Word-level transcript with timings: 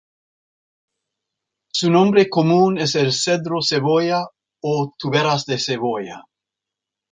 Su 1.71 1.91
nombre 1.91 2.27
común 2.27 2.79
es 2.79 2.95
el 2.95 3.13
cedro 3.13 3.59
cebolla 3.63 4.23
o 4.63 4.93
turberas 4.97 5.45
de 5.45 5.59
cebolla. 5.59 6.23